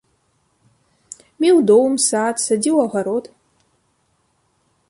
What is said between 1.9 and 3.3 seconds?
сад, садзіў агарод.